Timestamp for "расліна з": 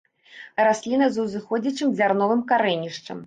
0.67-1.25